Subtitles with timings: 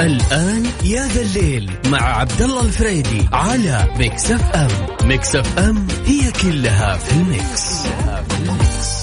[0.00, 4.68] الآن يا ذا الليل مع عبد الله الفريدي على Mix FM
[5.08, 7.86] Mix FM هي كلها في ال Mix,
[8.28, 8.98] في ال Mix.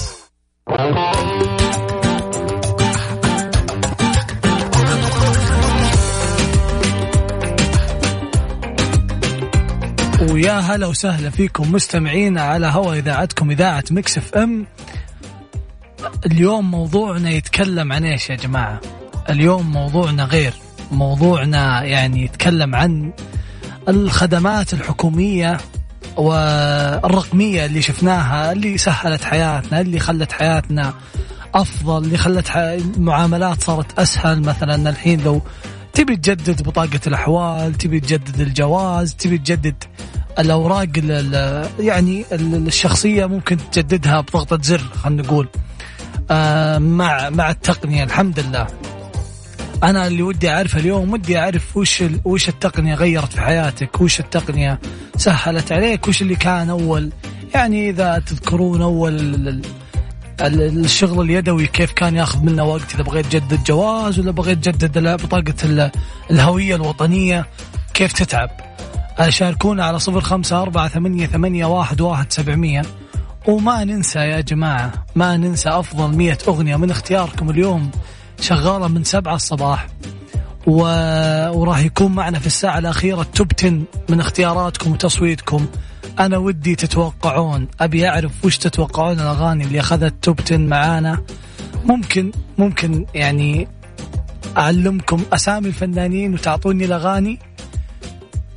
[10.32, 14.66] ويا هلا وسهلا فيكم مستمعين على هوا إذاعتكم إذاعة Mix FM
[16.26, 18.80] اليوم موضوعنا يتكلم عن إيش يا جماعة؟
[19.30, 20.52] اليوم موضوعنا غير.
[20.92, 23.12] موضوعنا يعني يتكلم عن
[23.88, 25.58] الخدمات الحكومية
[26.16, 30.94] والرقمية اللي شفناها اللي سهلت حياتنا اللي خلت حياتنا
[31.54, 34.42] أفضل اللي خلت المعاملات صارت أسهل.
[34.42, 35.42] مثلا الحين لو
[35.92, 39.84] تبي تجدد بطاقة الأحوال تبي تجدد الجواز تبي تجدد
[40.38, 40.88] الأوراق
[41.78, 45.48] يعني الشخصية ممكن تجددها بضغطة زر خلينا نقول.
[46.30, 48.66] آه مع مع التقنية الحمد لله.
[49.82, 54.80] أنا اللي ودي أعرفه اليوم ودي أعرف وش وش التقنية غيرت في حياتك وش التقنية
[55.16, 57.12] سهلت عليك وش اللي كان أول.
[57.54, 59.62] يعني إذا تذكرون أول
[60.40, 65.90] الشغل اليدوي كيف كان ياخذ منا وقت إذا بغيت تجدد جواز ولا بغيت تجدد بطاقة
[66.30, 67.46] الهوية الوطنية
[67.94, 68.50] كيف تتعب؟
[69.28, 72.82] شاركونا على صفر خمسة أربعة ثمانية, ثمانية واحد, واحد سبعمية.
[73.48, 77.90] وما ننسى يا جماعة ما ننسى أفضل مية أغنية من اختياركم اليوم.
[78.40, 79.86] شغالة من سبعة الصباح.
[80.66, 80.80] و...
[81.58, 85.66] وراح يكون معنا في الساعة الأخيرة توب 10 من اختياراتكم وتصويتكم.
[86.18, 87.68] أنا ودي تتوقعون.
[87.80, 91.22] أبي أعرف وش تتوقعون الأغاني اللي أخذت توب 10 معانا.
[91.84, 93.68] ممكن ممكن يعني
[94.56, 97.38] أعلمكم أسامي الفنانين وتعطوني الأغاني.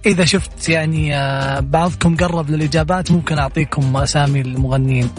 [0.06, 5.09] إذا شفت يعني آه، بعضكم قرب للإجابات ممكن أعطيكم أسامي المغنيين.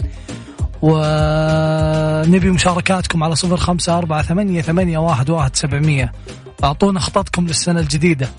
[0.81, 6.11] ونبي مشاركاتكم على صفر خمسة أربعة ثمانية, ثمانية واحد, واحد سبعمية.
[6.63, 8.29] أعطونا خططكم للسنة الجديدة.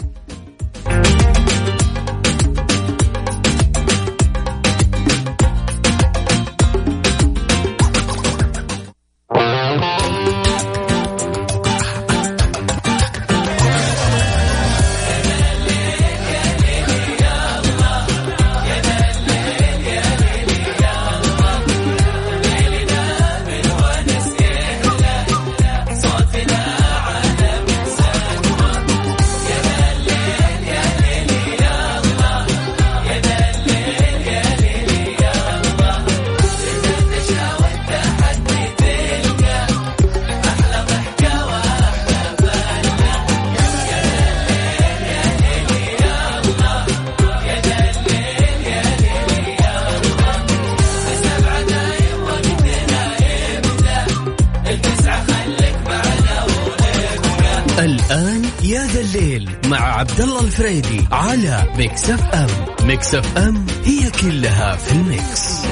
[61.93, 62.49] Mix FM
[62.87, 65.63] Mix FM هي كلها في ال Mix.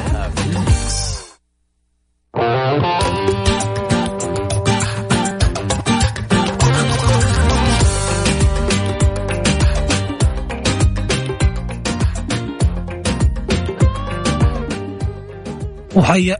[15.94, 16.36] وحيا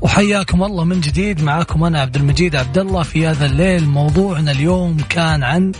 [0.00, 1.42] وحياكم الله من جديد.
[1.42, 3.88] معاكم أنا عبد المجيد عبد الله في هذا الليل.
[3.88, 5.72] موضوعنا اليوم كان عن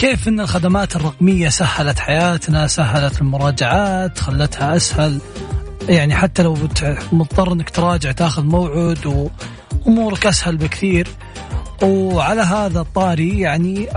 [0.00, 5.20] كيف إن الخدمات الرقمية سهلت حياتنا سهلت المراجعات خلتها أسهل؟
[5.88, 6.56] يعني حتى لو
[7.12, 9.30] مضطر إنك تراجع تاخذ موعد
[9.86, 11.08] وأمورك أسهل بكثير.
[11.82, 13.88] وعلى هذا الطاري يعني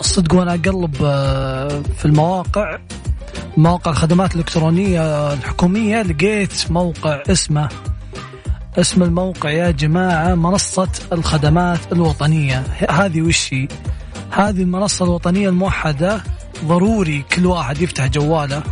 [0.00, 2.78] الصدق وأنا أقلب آه، في المواقع
[3.56, 7.68] مواقع الخدمات الإلكترونية الحكومية لقيت موقع اسمه
[8.78, 12.64] اسم الموقع يا جماعة منصة الخدمات الوطنية.
[12.90, 13.68] هذه وشي
[14.34, 16.22] هذه المنصة الوطنية الموحدة
[16.64, 18.62] ضروري كل واحد يفتح جواله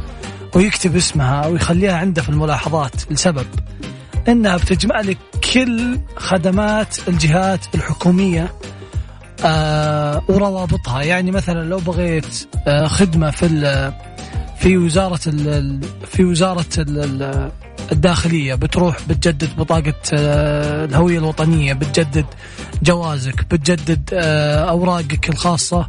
[0.55, 3.47] ويكتب اسمها ويخليها عنده في الملاحظات لسبب
[4.29, 5.19] إنها بتجمع لك
[5.55, 8.53] كل خدمات الجهات الحكومية
[9.45, 11.03] آه وروابطها.
[11.03, 13.93] يعني مثلا لو بغيت آه خدمة في
[14.59, 15.21] في وزارة
[16.07, 16.65] في وزارة
[17.93, 22.27] الداخلية بتروح بتجدد بطاقة آه، الهوية الوطنية بتجدد
[22.83, 25.87] جوازك بتجدد آه، أوراقك الخاصة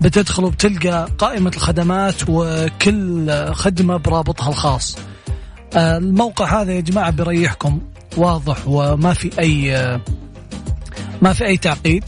[0.00, 4.98] بتدخل وبتلقى قائمة الخدمات وكل خدمة برابطها الخاص.
[5.76, 7.80] آه، الموقع هذا يا جماعة بيريحكم
[8.16, 9.98] واضح وما في أي
[11.22, 12.04] ما في أي تعقيد.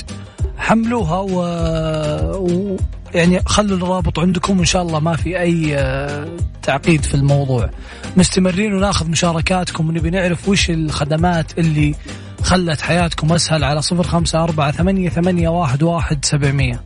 [0.59, 2.79] حملوها و...
[3.15, 6.29] يعني خلوا الرابط عندكم وإن شاء الله ما في أي آه،
[6.63, 7.71] تعقيد في الموضوع.
[8.17, 11.95] مستمرين وناخذ مشاركاتكم ونبي نعرف وش الخدمات اللي
[12.43, 16.81] خلت حياتكم أسهل على صفر خمسة أربعة ثمانية, ثمانية واحد, واحد سبعمية.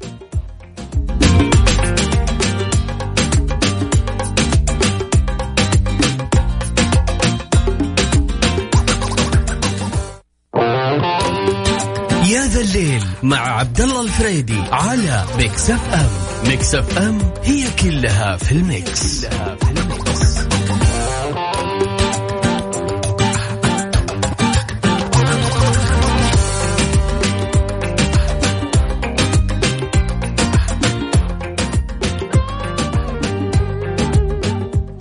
[13.22, 16.08] مع عبد الله الفريدي على Mix FM
[16.48, 20.38] Mix FM هي كلها في ال Mix, كلها في ال Mix.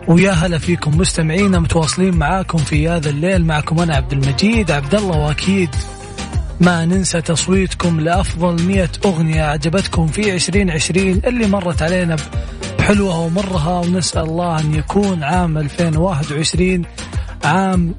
[0.07, 3.45] ويا هلا فيكم مستمعينا متواصلين معاكم في هذا الليل.
[3.45, 5.69] معكم أنا عبد المجيد عبد الله واكيد.
[6.61, 12.15] ما ننسى تصويتكم لأفضل مئة أغنية عجبتكم في 2020 اللي مرت علينا
[12.79, 16.85] بحلوها ومرها ونسأل الله أن يكون عام 2021
[17.43, 17.95] عام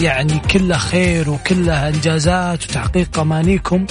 [0.00, 3.86] يعني كله خير وكله إنجازات وتحقيق أمانيكم.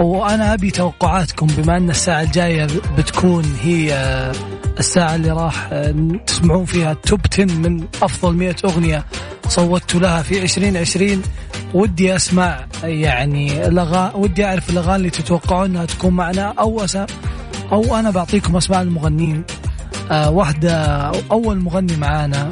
[0.00, 2.66] وأنا أبي توقعاتكم بما أن الساعة الجاية
[2.98, 3.92] بتكون هي
[4.78, 5.68] الساعة اللي راح
[6.26, 9.04] تسمعون فيها توب 10 من أفضل 100 أغنية
[9.48, 11.22] صوتوا لها في 2020
[11.74, 16.98] ودي أسمع يعني الأغاني ودي أعرف الأغاني اللي تتوقعون أنها تكون معنا أو أس...
[17.72, 19.44] أو أنا بعطيكم أسماء المغنيين.
[20.10, 20.76] آه واحدة
[21.30, 22.50] أول مغني معانا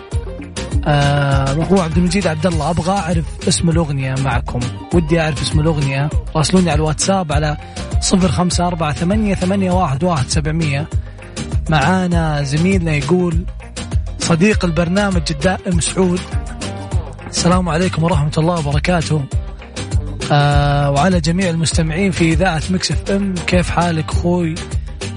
[0.87, 2.71] آه هو عبد المجيد عبد الله.
[2.71, 4.61] أبغى أعرف اسم الأغنية معكم.
[4.95, 6.11] ودي أعرف اسم الأغنية.
[6.37, 7.57] راسلوني على الواتساب على
[8.01, 10.87] صفر خمسة أربعة ثمانية, ثمانية واحد, واحد سبعمية.
[11.71, 13.45] معانا زميلنا يقول
[14.19, 16.21] صديق البرنامج الدائم سعود.
[17.31, 19.25] السلام عليكم ورحمة الله وبركاته.
[20.33, 24.55] آه وعلى جميع المستمعين في إذاعة Mix FM كيف حالك أخوي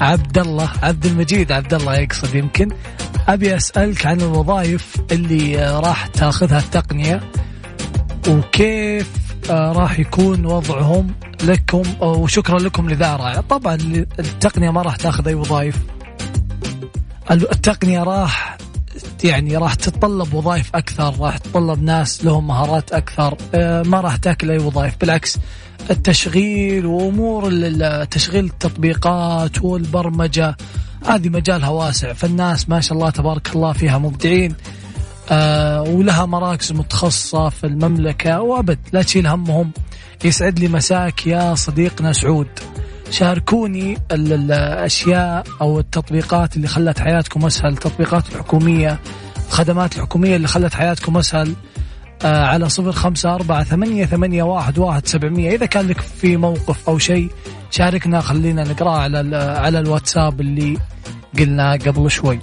[0.02, 2.70] عبد الله عبد المجيد عبد الله يقصد يمكن.
[3.28, 7.22] أبي أسألك عن الوظائف اللي راح تأخذها التقنية
[8.30, 9.10] وكيف
[9.50, 11.12] آه راح يكون وضعهم
[11.44, 13.42] لكم وشكرا لكم لذا رائع.
[13.42, 13.76] طبعا
[14.20, 15.76] التقنية ما راح تأخذ أي وظائف.
[17.32, 18.58] التقنية راح
[19.24, 23.38] يعني راح تتطلب وظائف أكثر راح تتطلب ناس لهم مهارات أكثر.
[23.56, 25.38] آه، ما راح تاكل أي وظائف بالعكس
[25.90, 27.52] التشغيل وأمور
[28.06, 30.58] تشغيل التطبيقات والبرمجة
[31.06, 34.56] هذه مجالها واسع فالناس ما شاء الله تبارك الله فيها مبدعين.
[35.30, 39.72] آه ولها مراكز متخصصة في المملكة وأبد لا تشيل همهم.
[40.26, 42.48] يسعد لي مساك يا صديقنا سعود.
[43.10, 49.00] شاركوني الأشياء أو التطبيقات اللي خلت حياتكم أسهل التطبيقات الحكومية
[49.48, 51.54] الخدمات الحكومية اللي خلت حياتكم أسهل
[52.26, 55.56] آه على صفر خمسة أربعة ثمانية, ثمانية واحد, واحد سبعمية.
[55.56, 57.30] إذا كان لك في موقف أو شيء
[57.72, 60.78] شاركنا خلينا نقرأ على على الواتساب اللي
[61.40, 62.40] قلنا قبل شوي.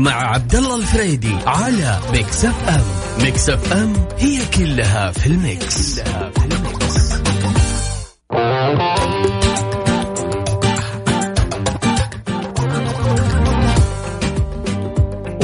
[0.00, 2.84] مع عبد الله الفريدي على Mix FM
[3.24, 7.12] Mix FM هي كلها في ال mix, كلها في ال mix.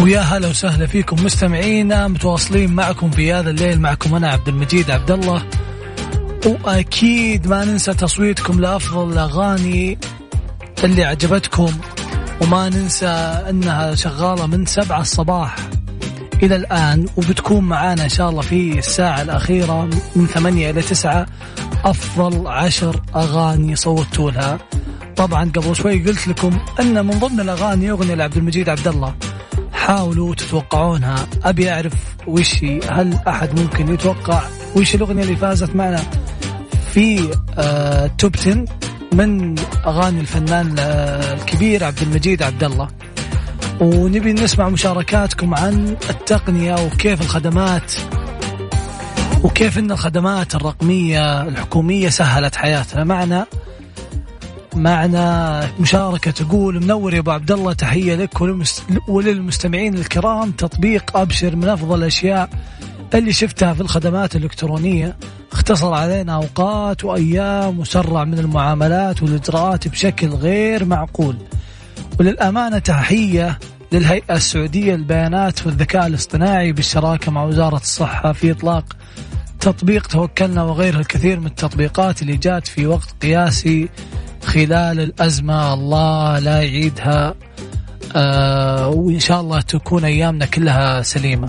[0.00, 3.80] ويا هلا وسهلا فيكم مستمعينا متواصلين معكم في هذا الليل.
[3.80, 5.42] معكم أنا عبد المجيد عبد الله
[6.46, 9.98] وأكيد ما ننسى تصويتكم لأفضل الأغاني
[10.84, 11.72] اللي عجبتكم.
[12.40, 13.06] وما ننسى
[13.50, 15.56] أنها شغالة من سبعة الصباح
[16.42, 21.26] إلى الآن وبتكون معانا إن شاء الله في الساعة الأخيرة من ثمانية إلى تسعة
[21.84, 24.58] أفضل عشر أغاني صوتوا لها.
[25.16, 29.14] طبعا قبل شوي قلت لكم أن من ضمن الأغاني أغنية لعبد المجيد عبد الله.
[29.72, 31.26] حاولوا تتوقعونها.
[31.44, 31.92] أبي أعرف
[32.26, 34.42] وش هل أحد ممكن يتوقع
[34.76, 36.02] وش الأغنية اللي فازت معنا
[36.92, 38.64] في آه توب 10
[39.16, 39.54] من
[39.86, 42.88] أغاني الفنان الكبير عبد المجيد عبد الله.
[43.80, 47.92] ونبي نسمع مشاركاتكم عن التقنية وكيف الخدمات
[49.42, 53.04] وكيف إن الخدمات الرقمية الحكومية سهلت حياتنا.
[53.04, 53.46] معنا
[54.74, 58.40] معنا مشاركة تقول منور يا أبو عبد الله تحية لك
[59.08, 60.50] وللمستمعين الكرام.
[60.50, 62.50] تطبيق أبشر من أفضل الأشياء
[63.14, 65.16] اللي شفتها في الخدمات الإلكترونية.
[65.52, 71.36] اختصر علينا أوقات وأيام وسرع من المعاملات والإجراءات بشكل غير معقول.
[72.20, 73.58] وللأمانة تحية
[73.92, 78.84] للهيئة السعودية للبيانات والذكاء الاصطناعي بالشراكة مع وزارة الصحة في إطلاق
[79.60, 83.88] تطبيق توكلنا وغيرها الكثير من التطبيقات اللي جات في وقت قياسي
[84.44, 85.74] خلال الأزمة.
[85.74, 87.34] الله لا يعيدها.
[88.16, 91.48] آه وإن شاء الله تكون أيامنا كلها سليمة.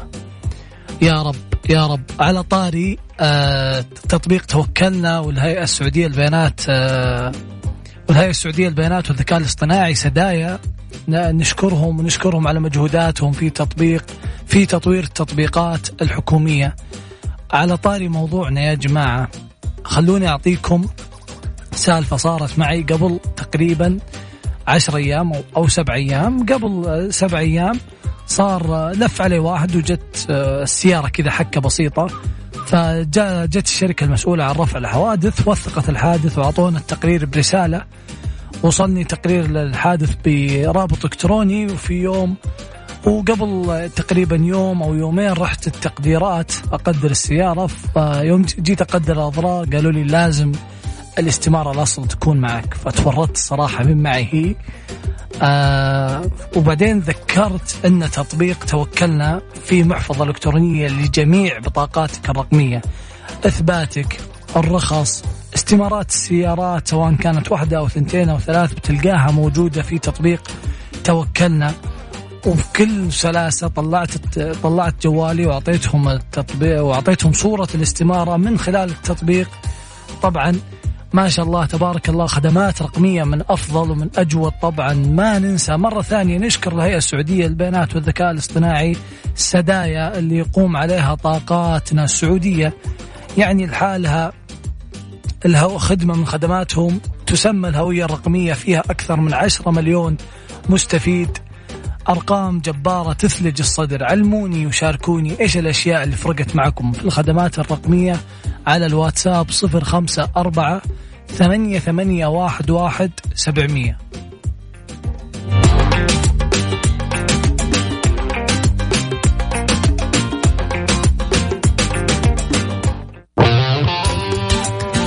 [1.02, 1.47] يا رب.
[1.70, 2.02] يا رب.
[2.20, 7.32] على طاري آه تطبيق توكلنا والهيئة السعودية للبيانات آه
[8.10, 10.60] والهيئة السعودية للبيانات والذكاء الاصطناعي سدايا.
[11.10, 14.06] نشكرهم ونشكرهم على مجهوداتهم في تطبيق
[14.46, 16.76] في تطوير التطبيقات الحكومية.
[17.52, 19.30] على طاري موضوعنا يا جماعة
[19.84, 20.88] خلوني أعطيكم
[21.76, 24.00] سالفة صارت معي قبل تقريبا
[24.68, 27.80] عشر أيام أو سبع أيام قبل سبع أيام.
[28.28, 32.08] صار لف علي واحد وجت آه، السيارة كذا حكة بسيطة.
[32.68, 37.84] فجت الشركة المسؤولة عن رفع الحوادث وثقت الحادث وأعطونا التقرير برسالة.
[38.64, 42.36] وصلني تقرير للحادث برابط إلكتروني وفي يوم
[43.06, 47.68] وقبل تقريبا يوم أو يومين رحت التقديرات أقدر السيارة.
[47.68, 50.52] فيوم جيت أقدر الاضرار قالوا لي لازم
[51.20, 52.74] الاستمارة الأصل تكون معك.
[52.74, 54.56] فتورطت الصراحه من معي هي.
[55.42, 62.82] آه وبعدين ذكرت أن تطبيق توكلنا في محفظة إلكترونية لجميع بطاقاتك الرقميه
[63.46, 64.20] إثباتك
[64.56, 65.24] الرخص
[65.56, 70.42] استمارات السيارات سواء كانت واحدة أو ثنتين أو ثلاث بتلقاها موجودة في تطبيق
[71.04, 71.74] توكلنا.
[72.46, 79.50] وبكل سلاسة طلعت طلعت جوالي وأعطيتهم التطبيق وأعطيتهم صورة الاستمارة من خلال التطبيق.
[80.22, 80.60] طبعا
[81.14, 84.94] ما شاء الله تبارك الله خدمات رقمية من أفضل ومن أجود طبعا.
[84.94, 88.96] ما ننسى مرة ثانية نشكر الهيئة السعودية للبيانات والذكاء الاصطناعي
[89.36, 92.74] سدايا اللي يقوم عليها طاقاتنا السعودية.
[93.38, 94.34] يعني لحالها
[95.46, 100.18] الهو خدمة من خدماتهم تسمى الهوية الرقمية فيها أكثر من عشرة مليون
[100.70, 101.38] مستفيد
[102.10, 104.04] أرقام جبارة تثلج الصدر.
[104.04, 106.92] علموني وشاركوني إيش الأشياء اللي فرقت معكم.
[106.92, 108.20] في الخدمات الرقمية
[108.68, 110.82] على الواتساب صفر خمسة أربعة
[111.28, 113.98] ثمانية ثمانية واحد واحد سبعمية.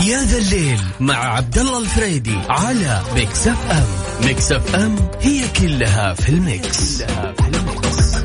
[0.07, 6.29] يا ذا الليل مع عبد الله الفريدي على Mix FM Mix FM هي كلها في
[6.29, 8.21] ال mix, كلها في ال mix.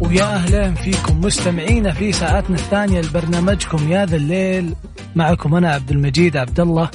[0.00, 4.74] ويا أهلا فيكم مستمعينا في ساعتنا الثانية لبرنامجكم يا ذا الليل
[5.16, 6.90] معكم أنا عبد المجيد عبد الله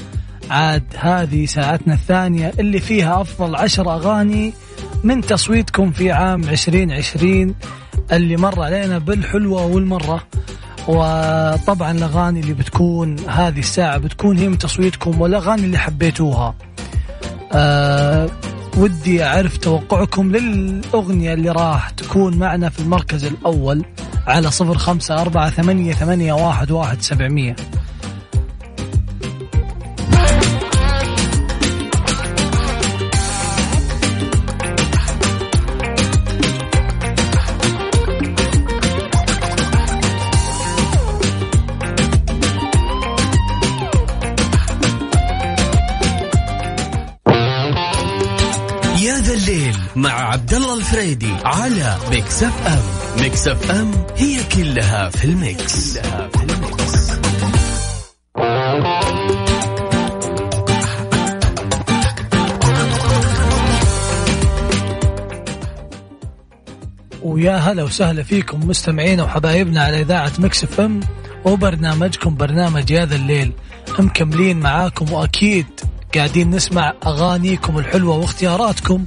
[0.50, 4.53] عاد هذه ساعتنا الثانية اللي فيها أفضل عشر أغاني
[5.03, 7.56] من تصويتكم في عام 2020
[8.12, 10.24] اللي مر علينا بالحلوة والمرة.
[10.88, 16.56] وطبعا الأغاني اللي بتكون هذه الساعة بتكون هي من تصويتكم والأغاني اللي حبيتوها.
[17.53, 18.29] آه
[18.77, 23.86] ودي أعرف توقعكم للأغنية اللي راح تكون معنا في المركز الأول
[24.27, 27.56] على صفر خمسة أربعة ثمانية, ثمانية واحد, واحد سبعمية.
[50.89, 52.84] الفريدي على Mix FM
[53.22, 57.12] Mix FM هي كلها في ال mix, كلها في ال mix.
[67.22, 71.00] ويا هلا وسهلا فيكم مستمعينا وحبايبنا على إذاعة Mix FM
[71.46, 73.51] وبرنامجكم برنامج يا ذا الليل
[74.00, 75.65] مكملين معاكم وأكيد
[76.15, 79.05] قاعدين نسمع أغانيكم الحلوة واختياراتكم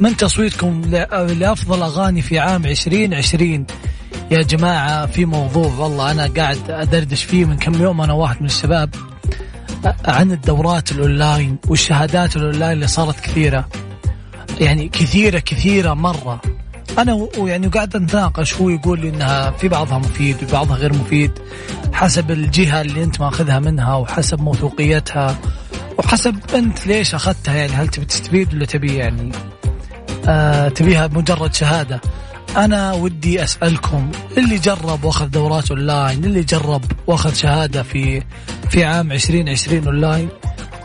[0.00, 0.82] من تصويتكم
[1.38, 3.66] لأفضل أغاني في عام 2020
[4.30, 8.46] يا جماعة في موضوع والله أنا قاعد أدردش فيه من كم يوم أنا واحد من
[8.46, 8.94] الشباب
[10.04, 13.68] عن الدورات الأونلاين والشهادات الأونلاين اللي صارت كثيرة.
[14.60, 16.40] يعني كثيرة كثيرة مرة.
[16.98, 21.30] أنا ويعني قاعد أتناقش هو يقول لي إنها في بعضها مفيد وبعضها غير مفيد
[21.92, 25.38] حسب الجهة اللي أنت ماخذها منها وحسب موثوقيتها
[25.98, 29.32] وحسب أنت ليش أخذتها يعني هل تبي تستفيد ولا تبي يعني
[30.28, 32.00] آه تبيها مجرد شهادة.
[32.56, 38.22] أنا ودي أسألكم اللي جرب وأخذ دورات أونلاين اللي جرب وأخذ شهادة في
[38.70, 40.28] في عام 2020 أونلاين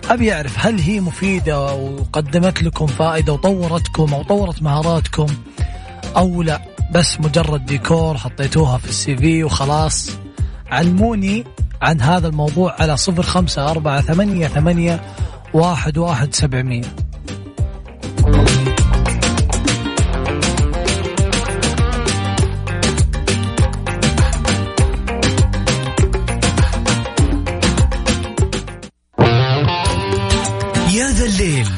[0.09, 5.27] أبي أعرف هل هي مفيدة وقدمت لكم فائدة وطورتكم أو طورت مهاراتكم
[6.17, 6.61] أو لا؟
[6.91, 10.11] بس مجرد ديكور حطيتوها في السي في وخلاص.
[10.71, 11.43] علموني
[11.81, 15.01] عن هذا الموضوع على صفر خمسة أربعة ثمانية ثمانية
[15.53, 17.04] واحد واحد سبعمية.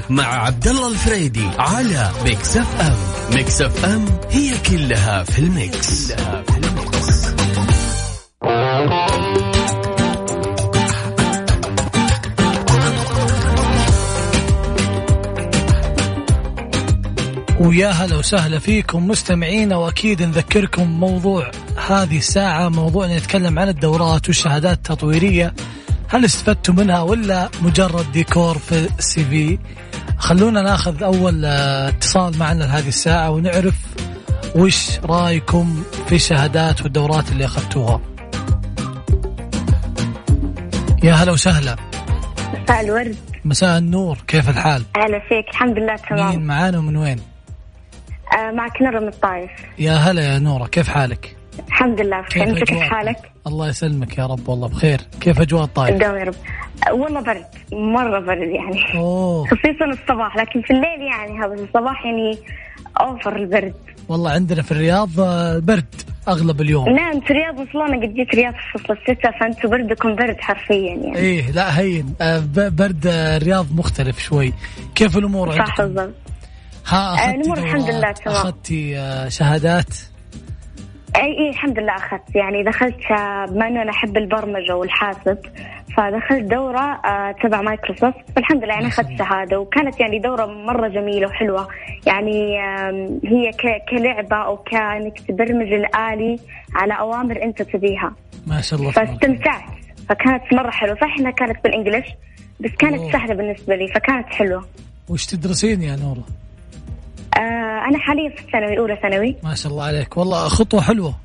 [0.09, 2.95] مع عبد الله الفريدي على Mix FM
[3.35, 7.27] Mix FM هي كلها في ال mix, كلها في ال mix.
[17.59, 21.51] ويا هلا وسهلا فيكم مستمعينا وأكيد نذكركم موضوع
[21.87, 25.53] هذه الساعة موضوعنا يتكلم عن الدورات والشهادات التطويرية.
[26.07, 29.59] هل استفدتوا منها ولا مجرد ديكور في السي في؟
[30.27, 33.75] خلونا ناخذ أول آه، اتصال معنا لهذه الساعة ونعرف
[34.55, 38.01] وش رأيكم في الشهادات والدورات اللي أخذتوها.
[41.03, 41.75] يا هلا وسهلا.
[42.63, 43.15] مساء الورد.
[43.45, 44.17] مساء النور.
[44.27, 45.49] كيف الحال؟ أهلا فيك.
[45.49, 47.19] الحمد لله مين تمام معانا ومن وين؟
[48.33, 49.51] آه معك نرى من الطايف.
[49.79, 50.67] يا هلا يا نورة.
[50.67, 51.36] كيف حالك؟
[51.67, 55.93] الحمد لله بخير انت كيف؟ حالك؟ الله يسلمك يا رب والله بخير كيف أجواء الطايف؟
[55.93, 56.35] الدوام يا رب
[56.91, 62.37] والله برد مرة برد يعني أوه خصيصا الصباح لكن في الليل يعني هذا الصباح يعني
[63.01, 63.73] أوفر البرد
[64.09, 65.95] والله عندنا في الرياض آه، برد
[66.27, 70.15] أغلب اليوم نعم في الرياض أصلا أنا قد جيت الرياض في فصل الشتاء فانتم بردكم
[70.15, 74.53] برد حرفيا يعني إيه لا هين آه، برد آه، الرياض مختلف شوي
[74.95, 76.13] كيف الأمور صح؟ بالضبط
[76.87, 78.35] ها الأمور الحمد؟ لله تمام.
[78.37, 78.95] أخذتي
[79.29, 79.93] شهادات
[81.17, 85.37] اي إي الحمد لله أخذت يعني دخلت آه، بما إنه أنا أحب البرمجة والحاسب
[85.97, 89.17] فدخلت دورة آه، تبع مايكروسوفت فالحمد لله يعني أخذت.
[89.19, 91.67] شهادة وكانت يعني دورة مرة جميلة وحلوة
[92.07, 92.57] يعني
[93.23, 93.51] هي
[93.89, 96.39] كلعبة أو كأنك تبرمج الآلي
[96.75, 98.13] على أوامر أنت تبيها
[98.47, 98.91] ما شاء الله.
[98.91, 99.63] فاستمتعت
[100.09, 102.07] فكانت مرة حلوة صح إنها كانت بال English
[102.59, 103.11] بس كانت أوه.
[103.11, 104.65] سهلة بالنسبة لي فكانت حلوة
[105.09, 106.23] وش تدرسين يا نورة؟
[107.37, 109.35] آه، أنا حاليا في الثانوي أولى ثانوي.
[109.43, 110.17] ما شاء الله عليك.
[110.17, 111.15] والله خطوة حلوة.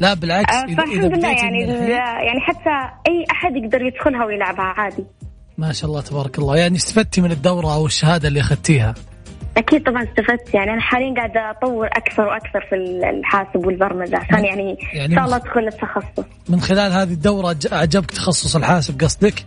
[0.00, 1.62] لا بالعكس آه، فالحمد لله بديتي يعني
[2.26, 2.70] يعني حتى
[3.08, 5.04] أي أحد يقدر يدخلها ويلعبها عادي.
[5.58, 6.56] ما شاء الله تبارك الله.
[6.56, 8.94] يعني استفدتي من الدورة أو الشهادة اللي أخذتيها؟
[9.56, 10.54] أكيد طبعا استفدت.
[10.54, 12.74] يعني أنا حاليا قاعدة أطور أكثر وأكثر في
[13.10, 18.10] الحاسب والبرمجة عشان يعني, يعني إن شاء الله ادخل التخصص من خلال هذه الدورة أعجبك
[18.10, 19.46] تخصص الحاسب قصدك؟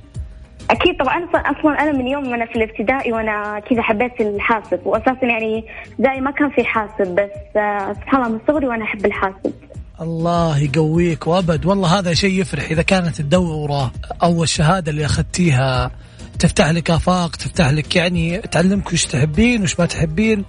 [0.69, 1.25] أكيد طبعا.
[1.25, 4.79] أصلا أصلا أنا من يوم ما أنا في الابتدائي وأنا كذا حبيت الحاسب.
[4.85, 9.05] واساسا يعني ابتدائي ما كان في حاسب بس آه، سبحان الله من صغري وأنا أحب
[9.05, 9.53] الحاسب.
[10.01, 11.65] الله يقويك وأبد.
[11.65, 13.91] والله هذا شيء يفرح إذا كانت الدورة
[14.23, 15.91] أو الشهادة اللي أخذتيها
[16.39, 20.45] تفتح لك آفاق تفتح لك يعني تعلمك وش تحبين وش ما تحبين.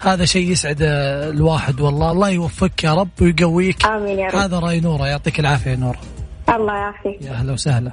[0.00, 2.12] هذا شيء يسعد الواحد والله.
[2.12, 3.86] الله يوفقك يا رب ويقويك.
[3.86, 4.34] آمين يا رب.
[4.34, 5.06] هذا رأي نورة.
[5.06, 6.00] يعطيك العافية نورة.
[6.48, 7.22] الله يعافيك.
[7.22, 7.92] يا أهلا وسهلا.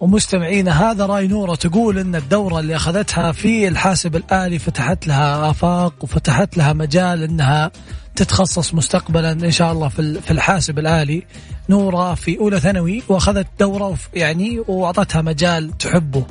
[0.00, 5.94] ومستمعينا هذا رأي نورة تقول إن الدورة اللي أخذتها في الحاسب الآلي فتحت لها آفاق
[6.00, 7.70] وفتحت لها مجال إنها
[8.16, 11.26] تتخصص مستقبلا إن شاء الله في في الحاسب الآلي.
[11.68, 16.24] نورة في أولى ثانوي وأخذت دورة يعني وأعطتها مجال تحبه.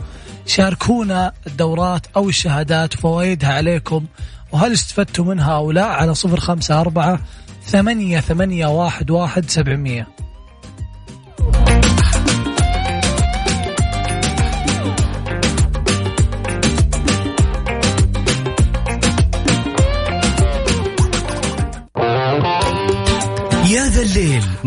[0.45, 4.05] شاركونا الدورات أو الشهادات وفوائدها عليكم.
[4.51, 7.19] وهل استفدتوا منها أو لا؟ على صفر خمسة أربعة
[7.65, 10.07] ثمانية ثمانية واحد واحد سبعمية.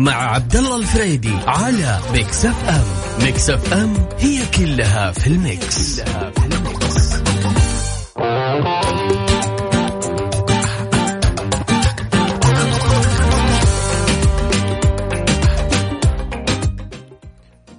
[0.01, 2.83] مع عبد الله الفريدي على Mix FM
[3.25, 7.21] Mix FM هي كلها في ال mix, كلها في ال mix.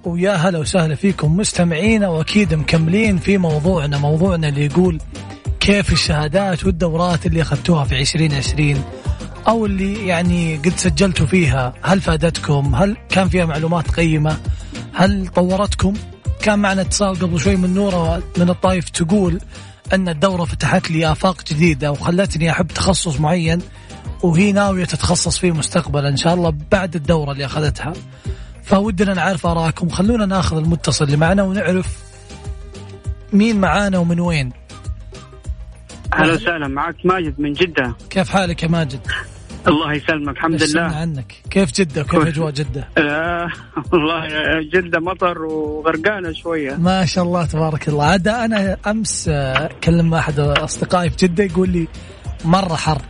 [0.05, 4.99] ويا هلا وسهلا فيكم مستمعينا واكيد مكملين في موضوعنا موضوعنا اللي يقول
[5.59, 8.83] كيف الشهادات والدورات اللي أخذتوها في 2020
[9.47, 14.37] أو اللي يعني قد سجلتوا فيها هل فادتكم؟ هل كان فيها معلومات قيمة؟
[14.93, 15.93] هل طورتكم؟
[16.41, 19.39] كان معنا اتصال قبل شوي من نورة من الطايف تقول
[19.93, 23.61] أن الدورة فتحت لي آفاق جديدة وخلتني أحب تخصص معين
[24.23, 27.93] وهي ناوية تتخصص فيه مستقبلا إن شاء الله بعد الدورة اللي أخذتها.
[28.63, 29.89] فودنا نعرف آراءكم.
[29.89, 31.97] خلونا ناخذ المتصل اللي معنا ونعرف
[33.33, 34.51] مين معانا ومن وين.
[36.13, 36.67] أهلا وسهلا.
[36.67, 37.95] معك ماجد من جدة.
[38.09, 38.99] كيف حالك يا ماجد؟
[39.67, 40.81] الله يسلمك الحمد لله.
[40.81, 42.27] عنك؟ كيف جدة؟ وكيف كويس.
[42.27, 43.47] أجواء جدة؟ آه
[43.91, 44.27] والله
[44.73, 46.75] جدة مطر وغرقانة شوية.
[46.75, 48.05] ما شاء الله تبارك الله.
[48.05, 51.87] عاد أنا أمس آه، كلم مع أحد أصدقائي في جدة يقول لي
[52.45, 53.01] مرة حر.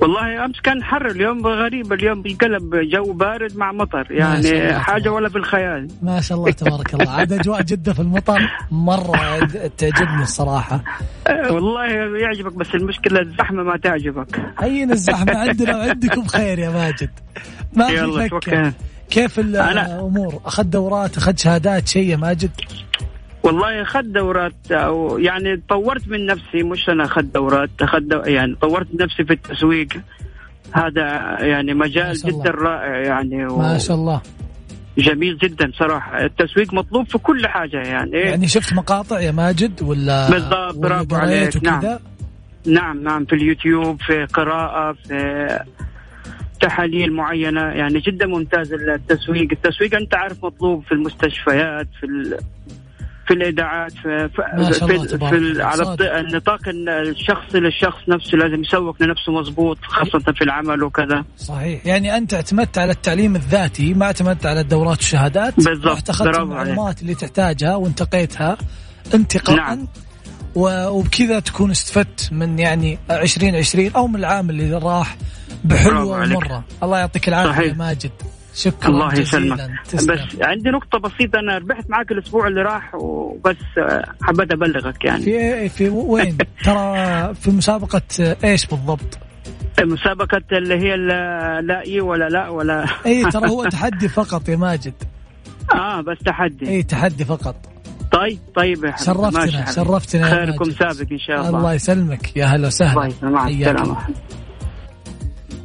[0.00, 5.06] والله أمس كان حر اليوم غريب اليوم بيقلب جو بارد مع مطر يعني تبارك.
[5.06, 7.10] ولا بالخيال ما شاء الله تبارك الله.
[7.10, 8.38] عاد أجواء جدة في المطر
[8.70, 9.38] مرة
[9.78, 10.84] تعجبني الصراحة.
[11.26, 11.84] آه والله
[12.20, 14.40] يعجبك بس المشكلة الزحمة ما تعجبك.
[14.60, 17.10] هين الزحمة عندنا وعندكم خير يا ماجد.
[17.72, 18.72] ما في يلا
[19.10, 22.50] كيف الأمور؟ اخذ دورات اخذ شهادات شيء يا ماجد؟
[23.42, 28.18] والله أخذت دورات أو يعني طورت من نفسي مش أنا أخذت دورات أخذت دو...
[28.18, 29.88] يعني طورت نفسي في التسويق.
[30.72, 31.02] هذا
[31.40, 33.58] يعني مجال جدا رائع يعني و...
[33.58, 34.20] ما شاء الله.
[34.98, 36.24] جميل جدا صراحة.
[36.24, 38.16] التسويق مطلوب في كل حاجة يعني.
[38.16, 41.64] يعني شفت مقاطع يا ماجد ولا بالضبط برافو عليك.
[41.64, 41.98] نعم.
[42.66, 45.58] نعم نعم في اليوتيوب في قراءة في
[46.60, 47.60] تحاليل معينة.
[47.60, 49.48] يعني جدا ممتاز التسويق.
[49.52, 52.06] التسويق أنت عارف مطلوب في المستشفيات في
[53.28, 54.42] في الاذاعات في, في,
[55.18, 61.24] في, على النطاق الشخصي للشخص نفسه لازم يسوق لنفسه مضبوط خاصة في العمل وكذا.
[61.36, 61.86] صحيح.
[61.86, 66.10] يعني أنت اعتمدت على التعليم الذاتي ما اعتمدت على الدورات والشهادات بالضبط.
[66.10, 68.56] أخذت المعلومات اللي تحتاجها وانتقيتها
[69.14, 69.88] انتقاء نعم.
[70.54, 75.16] وبكذا تكون استفدت من يعني 2020 أو من العام اللي راح
[75.64, 76.64] بحلوة ومرة.
[76.82, 78.10] الله يعطيك العافية يا ماجد.
[78.58, 79.70] شكرا الله يسلمك.
[79.94, 80.08] بس
[80.42, 83.56] عندي نقطة بسيطة أنا ربحت معك الأسبوع اللي راح وبس
[84.22, 85.22] حبيت أبلغك يعني.
[85.22, 88.02] في في وين؟ ترى في مسابقة
[88.44, 89.18] إيش بالضبط؟
[89.80, 90.96] مسابقة اللي هي
[91.60, 92.84] لا إي ولا لا ولا.
[93.06, 94.94] إي ترى هو تحدي فقط يا ماجد.
[95.74, 96.68] آه بس تحدي.
[96.68, 97.56] إي تحدي فقط.
[98.12, 101.58] طيب طيب يا شرفتنا شرفتنا خيركم سابق إن شاء الله.
[101.58, 102.36] الله يسلمك.
[102.36, 103.10] يا هلا وسهلا.
[103.22, 103.96] الله يسلمك.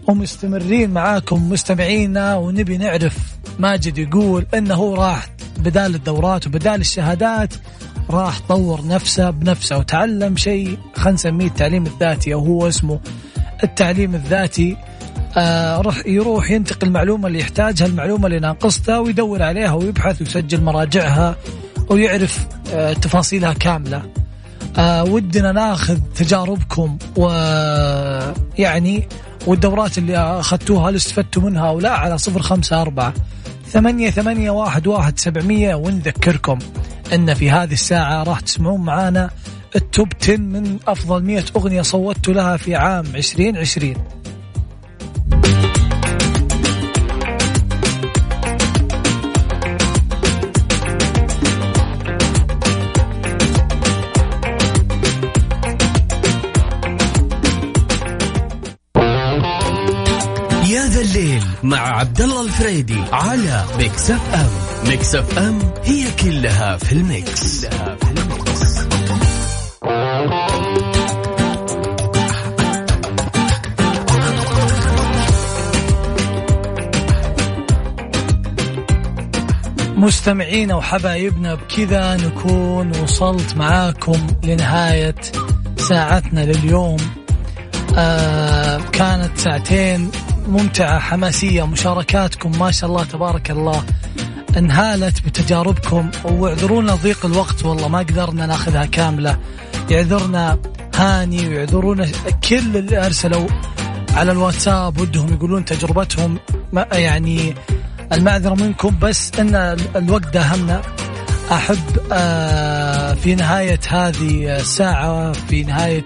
[0.08, 3.18] ومستمرين معاكم مستمعينا ونبي نعرف
[3.60, 7.54] ماجد يقول إنه راح بدال الدورات وبدال الشهادات
[8.10, 13.00] راح طور نفسه بنفسه وتعلم شيء خلينا نسميه التعليم الذاتي أو هو اسمه
[13.64, 14.78] التعليم الذاتي.
[15.38, 21.36] آه راح يروح ينتقل المعلومة اللي يحتاجها المعلومة اللي ناقصتها ويدور عليها ويبحث ويسجل مراجعها
[21.90, 24.04] ويعرف آه تفاصيلها كاملة.
[24.78, 29.08] آه ودنا ناخذ تجاربكم ويعني
[29.48, 33.14] والدورات اللي أخذتوها هل استفدتوا منها أو لا على صفر خمسة أربعة
[33.68, 36.60] ثمانية ثمانية واحد واحد سبعمية ونذكركم
[37.14, 39.30] أن في هذه الساعة راح تسمعون معانا
[39.76, 43.96] التوب 10 من أفضل 100 أغنية صوتت لها في عام 2020
[61.64, 64.50] مع عبد الله الفريدي على Mix FM
[64.90, 68.84] Mix FM هي كلها في ال mix, كلها في ال mix.
[79.98, 85.16] مستمعينا وحبايبنا بكذا نكون وصلت معاكم لنهاية
[85.78, 86.98] ساعتنا لليوم
[87.98, 90.12] آه كانت ساعتين
[90.48, 93.84] ممتعة حماسية مشاركاتكم ما شاء الله تبارك الله
[94.58, 99.38] انهالت بتجاربكم واعذرونا ضيق الوقت والله ما قدرنا ناخذها كاملة.
[99.90, 100.60] يعذرنا
[100.96, 102.08] هاني ويعذرونا
[102.50, 103.48] كل اللي أرسلوا
[104.14, 106.38] على الواتساب ودهم يقولون تجربتهم
[106.92, 107.56] يعني
[108.14, 109.56] المعذرة منكم بس أن
[109.96, 110.82] الوقت داهمنا.
[111.52, 111.78] أحب
[112.12, 116.06] آه، في نهاية هذه الساعة في نهاية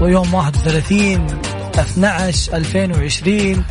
[0.00, 1.26] ويوم 31
[1.74, 3.64] 12 2020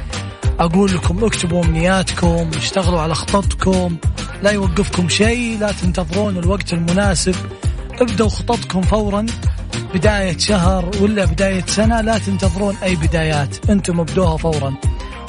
[0.60, 3.98] أقول لكم اكتبوا أمنياتكم اشتغلوا على خططكم
[4.44, 7.36] لا يوقفكم شيء لا تنتظرون الوقت المناسب.
[8.02, 9.26] ابدوا خططكم فورا
[9.94, 14.74] بداية شهر ولا بداية سنة لا تنتظرون أي بدايات أنتم ابدوها فورا.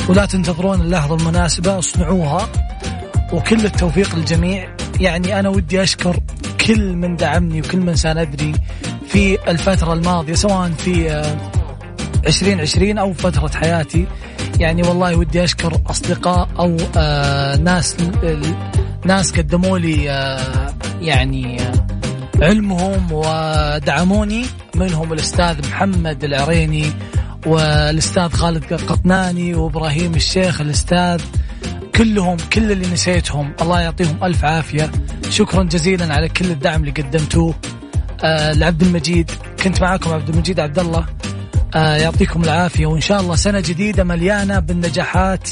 [0.08, 2.48] ولا تنتظرون اللحظة المناسبة اصنعوها.
[3.32, 4.76] وكل التوفيق للجميع.
[5.00, 6.20] يعني أنا ودي أشكر
[6.66, 8.52] كل من دعمني وكل من ساندني
[9.08, 11.22] في الفترة الماضية سواء في
[12.26, 14.06] 2020 أو فترة حياتي.
[14.60, 17.96] يعني والله ودي أشكر أصدقاء أو آه ناس
[19.04, 21.86] ناس قدموا لي آه يعني آه
[22.42, 26.86] علمهم ودعموني منهم الأستاذ محمد العريني
[27.46, 31.20] والأستاذ خالد قطناني وإبراهيم الشيخ الأستاذ.
[31.94, 33.52] كلهم كل اللي نسيتهم.
[33.62, 34.90] الله يعطيهم ألف عافية.
[35.30, 37.54] شكرا جزيلا على كل الدعم اللي قدمتوه.
[38.24, 39.30] آه لعبد المجيد.
[39.64, 41.06] كنت معاكم عبد المجيد عبد الله
[41.74, 42.86] آه يعطيكم العافية.
[42.86, 45.48] وإن شاء الله سنة جديدة مليانة بالنجاحات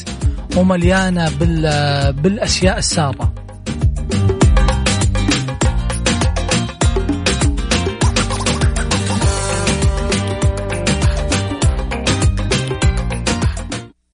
[0.57, 1.31] ومليانة
[2.11, 3.33] بالأشياء السارة